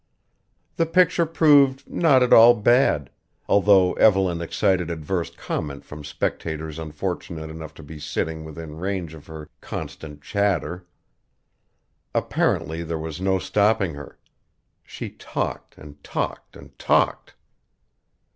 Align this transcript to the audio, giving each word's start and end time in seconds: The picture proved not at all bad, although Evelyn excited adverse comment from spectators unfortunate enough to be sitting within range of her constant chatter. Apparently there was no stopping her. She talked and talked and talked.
The 0.77 0.87
picture 0.87 1.27
proved 1.27 1.87
not 1.87 2.23
at 2.23 2.33
all 2.33 2.55
bad, 2.55 3.11
although 3.47 3.93
Evelyn 3.93 4.41
excited 4.41 4.89
adverse 4.89 5.29
comment 5.29 5.85
from 5.85 6.03
spectators 6.03 6.79
unfortunate 6.79 7.51
enough 7.51 7.75
to 7.75 7.83
be 7.83 7.99
sitting 7.99 8.43
within 8.43 8.77
range 8.77 9.13
of 9.13 9.27
her 9.27 9.47
constant 9.61 10.23
chatter. 10.23 10.87
Apparently 12.15 12.81
there 12.81 12.97
was 12.97 13.21
no 13.21 13.37
stopping 13.37 13.93
her. 13.93 14.17
She 14.81 15.07
talked 15.11 15.77
and 15.77 16.03
talked 16.03 16.55
and 16.57 16.75
talked. 16.79 17.35